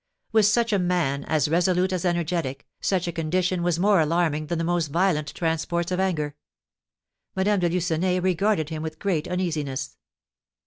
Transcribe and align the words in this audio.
With 0.31 0.47
such 0.47 0.73
a 0.73 0.79
man, 0.79 1.23
as 1.25 1.47
resolute 1.47 1.93
as 1.93 2.05
energetic, 2.05 2.65
such 2.79 3.07
a 3.07 3.11
condition 3.11 3.61
was 3.61 3.77
more 3.77 3.99
alarming 4.01 4.47
than 4.47 4.57
the 4.57 4.63
most 4.63 4.87
violent 4.87 5.27
transports 5.35 5.91
of 5.91 5.99
anger. 5.99 6.35
Madame 7.35 7.59
de 7.59 7.69
Lucenay 7.69 8.17
regarded 8.19 8.69
him 8.69 8.81
with 8.81 8.97
great 8.97 9.27
uneasiness. 9.27 9.97